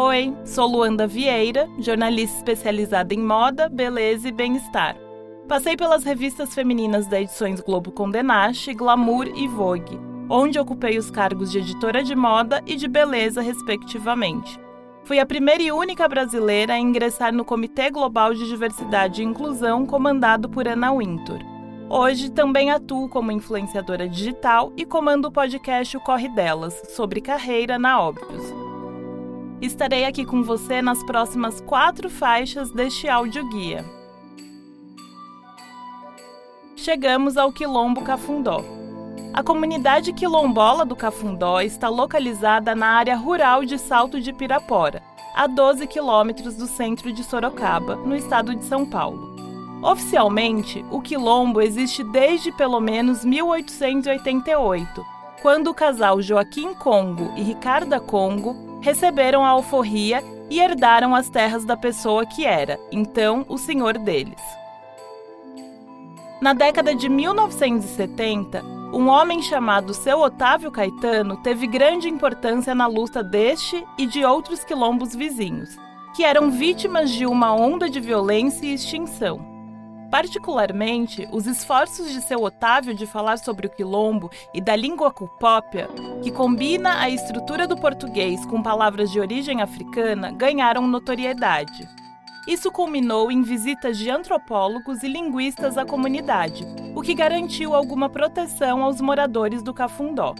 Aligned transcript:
Oi, 0.00 0.32
sou 0.44 0.68
Luanda 0.68 1.08
Vieira, 1.08 1.68
jornalista 1.80 2.36
especializada 2.36 3.12
em 3.12 3.18
moda, 3.18 3.68
beleza 3.68 4.28
e 4.28 4.32
bem-estar. 4.32 4.96
Passei 5.48 5.76
pelas 5.76 6.04
revistas 6.04 6.54
femininas 6.54 7.08
da 7.08 7.20
edições 7.20 7.60
Globo 7.60 7.90
Condenache, 7.90 8.74
Glamour 8.74 9.26
e 9.34 9.48
Vogue, 9.48 9.98
onde 10.30 10.56
ocupei 10.56 10.98
os 10.98 11.10
cargos 11.10 11.50
de 11.50 11.58
editora 11.58 12.00
de 12.00 12.14
moda 12.14 12.62
e 12.64 12.76
de 12.76 12.86
beleza, 12.86 13.40
respectivamente. 13.40 14.56
Fui 15.02 15.18
a 15.18 15.26
primeira 15.26 15.64
e 15.64 15.72
única 15.72 16.06
brasileira 16.06 16.74
a 16.74 16.78
ingressar 16.78 17.34
no 17.34 17.44
Comitê 17.44 17.90
Global 17.90 18.32
de 18.32 18.46
Diversidade 18.46 19.20
e 19.20 19.24
Inclusão, 19.24 19.84
comandado 19.84 20.48
por 20.48 20.68
Ana 20.68 20.94
Wintour. 20.94 21.40
Hoje 21.90 22.30
também 22.30 22.70
atuo 22.70 23.08
como 23.08 23.32
influenciadora 23.32 24.08
digital 24.08 24.72
e 24.76 24.86
comando 24.86 25.24
o 25.24 25.32
podcast 25.32 25.96
O 25.96 26.00
Corre 26.00 26.28
Delas, 26.28 26.80
sobre 26.88 27.20
carreira 27.20 27.80
na 27.80 28.00
Óbvios. 28.00 28.67
Estarei 29.60 30.04
aqui 30.04 30.24
com 30.24 30.40
você 30.40 30.80
nas 30.80 31.02
próximas 31.02 31.60
quatro 31.60 32.08
faixas 32.08 32.70
deste 32.70 33.08
áudio 33.08 33.48
guia. 33.48 33.84
Chegamos 36.76 37.36
ao 37.36 37.52
Quilombo 37.52 38.02
Cafundó. 38.02 38.64
A 39.34 39.42
comunidade 39.42 40.12
quilombola 40.12 40.84
do 40.84 40.94
Cafundó 40.94 41.60
está 41.60 41.88
localizada 41.88 42.72
na 42.74 42.86
área 42.86 43.16
rural 43.16 43.64
de 43.64 43.78
Salto 43.78 44.20
de 44.20 44.32
Pirapora, 44.32 45.02
a 45.34 45.48
12 45.48 45.88
quilômetros 45.88 46.54
do 46.54 46.68
centro 46.68 47.12
de 47.12 47.24
Sorocaba, 47.24 47.96
no 47.96 48.14
estado 48.14 48.54
de 48.54 48.64
São 48.64 48.86
Paulo. 48.86 49.36
Oficialmente, 49.82 50.84
o 50.88 51.00
quilombo 51.00 51.60
existe 51.60 52.04
desde 52.04 52.52
pelo 52.52 52.80
menos 52.80 53.24
1888, 53.24 55.04
quando 55.42 55.68
o 55.68 55.74
casal 55.74 56.22
Joaquim 56.22 56.74
Congo 56.74 57.32
e 57.36 57.42
Ricarda 57.42 57.98
Congo 57.98 58.67
receberam 58.80 59.44
a 59.44 59.48
alforria 59.48 60.22
e 60.50 60.60
herdaram 60.60 61.14
as 61.14 61.28
terras 61.28 61.64
da 61.64 61.76
pessoa 61.76 62.24
que 62.24 62.44
era, 62.44 62.78
então, 62.90 63.44
o 63.48 63.58
senhor 63.58 63.98
deles. 63.98 64.40
Na 66.40 66.52
década 66.52 66.94
de 66.94 67.08
1970, 67.08 68.62
um 68.92 69.08
homem 69.08 69.42
chamado 69.42 69.92
seu 69.92 70.20
Otávio 70.20 70.70
Caetano 70.70 71.36
teve 71.42 71.66
grande 71.66 72.08
importância 72.08 72.74
na 72.74 72.86
luta 72.86 73.22
deste 73.22 73.84
e 73.98 74.06
de 74.06 74.24
outros 74.24 74.64
quilombos 74.64 75.14
vizinhos, 75.14 75.76
que 76.14 76.24
eram 76.24 76.50
vítimas 76.50 77.10
de 77.10 77.26
uma 77.26 77.52
onda 77.52 77.90
de 77.90 78.00
violência 78.00 78.64
e 78.64 78.74
extinção. 78.74 79.57
Particularmente, 80.10 81.28
os 81.30 81.46
esforços 81.46 82.10
de 82.10 82.22
seu 82.22 82.42
Otávio 82.42 82.94
de 82.94 83.06
falar 83.06 83.36
sobre 83.38 83.66
o 83.66 83.70
quilombo 83.70 84.30
e 84.54 84.60
da 84.60 84.74
língua 84.74 85.12
cupópia, 85.12 85.86
que 86.22 86.30
combina 86.30 87.00
a 87.00 87.10
estrutura 87.10 87.66
do 87.66 87.76
português 87.76 88.44
com 88.46 88.62
palavras 88.62 89.10
de 89.10 89.20
origem 89.20 89.60
africana, 89.60 90.32
ganharam 90.32 90.86
notoriedade. 90.86 91.86
Isso 92.46 92.72
culminou 92.72 93.30
em 93.30 93.42
visitas 93.42 93.98
de 93.98 94.10
antropólogos 94.10 95.02
e 95.02 95.08
linguistas 95.08 95.76
à 95.76 95.84
comunidade, 95.84 96.64
o 96.94 97.02
que 97.02 97.12
garantiu 97.12 97.74
alguma 97.74 98.08
proteção 98.08 98.82
aos 98.82 99.02
moradores 99.02 99.62
do 99.62 99.74
Cafundó. 99.74 100.34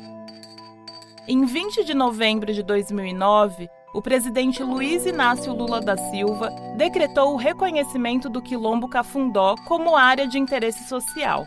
Em 1.27 1.44
20 1.44 1.84
de 1.84 1.92
novembro 1.92 2.55
de 2.55 2.62
2009, 2.62 3.69
o 3.92 4.03
presidente 4.03 4.62
Luiz 4.62 5.06
Inácio 5.06 5.53
Lula 5.53 5.81
da 5.81 5.97
Silva 5.97 6.50
decretou 6.77 7.33
o 7.33 7.36
reconhecimento 7.36 8.28
do 8.28 8.42
Quilombo 8.42 8.89
Cafundó 8.89 9.55
como 9.67 9.97
área 9.97 10.27
de 10.27 10.39
interesse 10.39 10.86
social. 10.89 11.47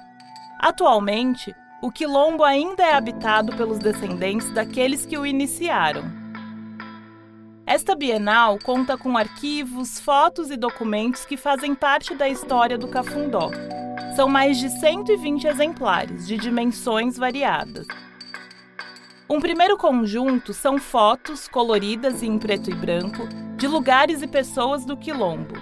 Atualmente, 0.59 1.56
o 1.81 1.92
quilombo 1.92 2.44
ainda 2.44 2.83
é 2.83 2.94
habitado 2.94 3.56
pelos 3.56 3.80
descendentes 3.80 4.52
daqueles 4.52 5.06
que 5.06 5.17
o 5.17 5.25
iniciaram. 5.25 6.03
Esta 7.66 7.95
Bienal 7.95 8.59
conta 8.64 8.98
com 8.98 9.17
arquivos, 9.17 10.00
fotos 10.00 10.52
e 10.52 10.58
documentos 10.58 11.26
que 11.26 11.38
fazem 11.38 11.73
parte 11.73 12.14
da 12.16 12.28
história 12.28 12.78
do 12.78 12.88
Cafundó. 12.88 13.50
São 14.16 14.28
mais 14.28 14.58
de 14.58 14.70
120 14.70 15.48
exemplares, 15.48 16.27
de 16.27 16.38
dimensões 16.38 17.17
variadas. 17.17 17.88
Um 19.31 19.39
primeiro 19.39 19.77
conjunto 19.77 20.53
são 20.53 20.77
fotos, 20.77 21.47
coloridas 21.47 22.21
e 22.21 22.27
em 22.27 22.37
preto 22.37 22.69
e 22.69 22.75
branco, 22.75 23.30
de 23.55 23.65
lugares 23.65 24.21
e 24.21 24.27
pessoas 24.27 24.83
do 24.83 24.97
Quilombo. 24.97 25.53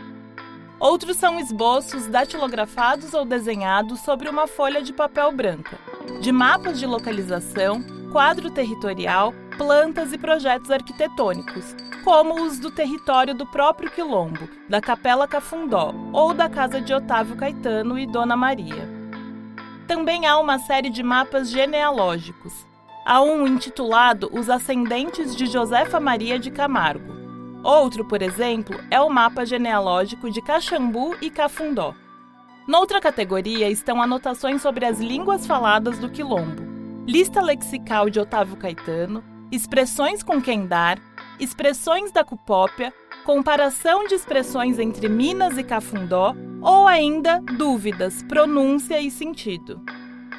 Outros 0.80 1.18
são 1.18 1.40
esboços 1.40 2.08
datilografados 2.08 3.14
ou 3.14 3.24
desenhados 3.24 4.00
sobre 4.00 4.28
uma 4.28 4.48
folha 4.48 4.82
de 4.82 4.92
papel 4.92 5.32
branca, 5.32 5.78
de 6.20 6.32
mapas 6.32 6.80
de 6.80 6.88
localização, 6.88 7.84
quadro 8.12 8.50
territorial, 8.50 9.36
plantas 9.56 10.14
e 10.14 10.18
projetos 10.18 10.72
arquitetônicos, 10.72 11.76
como 12.04 12.42
os 12.42 12.58
do 12.58 12.72
território 12.72 13.36
do 13.36 13.46
próprio 13.46 13.92
Quilombo, 13.92 14.50
da 14.68 14.82
Capela 14.82 15.28
Cafundó 15.28 15.94
ou 16.12 16.34
da 16.34 16.50
casa 16.50 16.82
de 16.82 16.92
Otávio 16.92 17.38
Caetano 17.38 18.00
e 18.00 18.08
Dona 18.08 18.36
Maria. 18.36 18.90
Também 19.88 20.26
há 20.26 20.40
uma 20.40 20.58
série 20.58 20.90
de 20.90 21.04
mapas 21.04 21.52
genealógicos. 21.52 22.68
Há 23.10 23.24
um 23.24 23.48
intitulado 23.48 24.30
Os 24.32 24.52
Ascendentes 24.52 25.36
de 25.36 25.48
Josefa 25.48 26.00
Maria 26.00 26.38
de 26.38 26.52
Camargo. 26.52 27.12
Outro, 27.64 28.06
por 28.06 28.22
exemplo, 28.22 28.80
é 28.92 29.02
o 29.02 29.10
mapa 29.10 29.44
genealógico 29.48 30.30
de 30.30 30.40
Caxambu 30.44 31.16
e 31.20 31.32
Cafundó. 31.32 31.96
Noutra 32.68 33.02
categoria 33.02 33.68
estão 33.68 34.00
anotações 34.00 34.62
sobre 34.62 34.86
as 34.86 35.00
línguas 35.00 35.48
faladas 35.48 35.98
do 35.98 36.08
Quilombo, 36.08 36.62
lista 37.08 37.42
lexical 37.42 38.12
de 38.12 38.20
Otávio 38.20 38.56
Caetano, 38.58 39.24
expressões 39.52 40.22
com 40.22 40.40
quem 40.40 40.68
dar, 40.68 41.00
expressões 41.40 42.12
da 42.12 42.24
cupópia, 42.24 42.94
comparação 43.26 44.06
de 44.06 44.14
expressões 44.14 44.78
entre 44.78 45.10
Minas 45.10 45.58
e 45.58 45.64
Cafundó 45.64 46.36
ou 46.62 46.88
ainda 46.88 47.42
dúvidas, 47.58 48.22
pronúncia 48.22 49.02
e 49.02 49.10
sentido. 49.10 49.82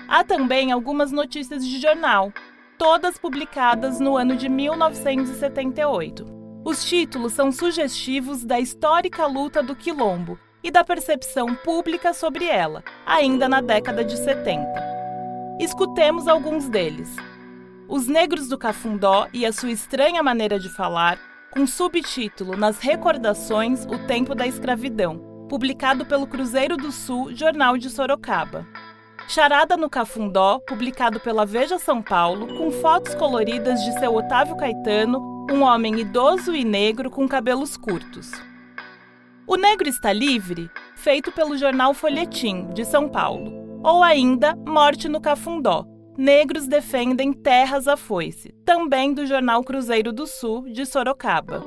Há 0.06 0.22
também 0.22 0.70
algumas 0.70 1.10
notícias 1.10 1.66
de 1.66 1.81
jornal, 1.81 2.32
todas 2.80 3.18
publicadas 3.18 4.00
no 4.00 4.16
ano 4.16 4.34
de 4.34 4.48
1978. 4.48 6.24
Os 6.64 6.82
títulos 6.82 7.34
são 7.34 7.52
sugestivos 7.52 8.42
da 8.42 8.58
histórica 8.58 9.26
luta 9.26 9.62
do 9.62 9.76
Quilombo 9.76 10.38
e 10.64 10.70
da 10.70 10.82
percepção 10.82 11.54
pública 11.54 12.14
sobre 12.14 12.46
ela, 12.46 12.82
ainda 13.04 13.46
na 13.50 13.60
década 13.60 14.02
de 14.02 14.16
70. 14.16 14.66
Escutemos 15.60 16.26
alguns 16.26 16.70
deles. 16.70 17.14
Os 17.86 18.06
Negros 18.06 18.48
do 18.48 18.56
Cafundó 18.56 19.28
e 19.30 19.44
a 19.44 19.52
sua 19.52 19.72
estranha 19.72 20.22
maneira 20.22 20.58
de 20.58 20.70
falar, 20.70 21.19
com 21.50 21.66
subtítulo 21.66 22.56
Nas 22.56 22.78
Recordações 22.78 23.84
O 23.84 24.06
Tempo 24.06 24.34
da 24.34 24.46
Escravidão, 24.46 25.19
publicado 25.50 26.06
pelo 26.06 26.26
Cruzeiro 26.26 26.78
do 26.78 26.90
Sul, 26.90 27.34
Jornal 27.34 27.76
de 27.76 27.90
Sorocaba. 27.90 28.66
Charada 29.30 29.76
no 29.76 29.88
Cafundó, 29.88 30.58
publicado 30.66 31.20
pela 31.20 31.46
Veja 31.46 31.78
São 31.78 32.02
Paulo, 32.02 32.48
com 32.58 32.72
fotos 32.72 33.14
coloridas 33.14 33.80
de 33.84 33.96
seu 34.00 34.12
Otávio 34.12 34.56
Caetano, 34.56 35.46
um 35.48 35.62
homem 35.62 36.00
idoso 36.00 36.52
e 36.52 36.64
negro 36.64 37.08
com 37.08 37.28
cabelos 37.28 37.76
curtos. 37.76 38.32
O 39.46 39.54
Negro 39.54 39.88
Está 39.88 40.12
Livre, 40.12 40.69
feito 40.96 41.30
pelo 41.30 41.56
jornal 41.56 41.94
Folhetim, 41.94 42.70
de 42.74 42.84
São 42.84 43.08
Paulo. 43.08 43.52
Ou 43.84 44.02
ainda 44.02 44.56
Morte 44.66 45.08
no 45.08 45.20
Cafundó, 45.20 45.86
Negros 46.19 46.66
defendem 46.66 47.32
terras 47.32 47.86
à 47.86 47.96
foice, 47.96 48.52
também 48.64 49.14
do 49.14 49.24
jornal 49.26 49.62
Cruzeiro 49.62 50.12
do 50.12 50.26
Sul, 50.26 50.69
de 50.69 50.84
Sorocaba. 50.84 51.64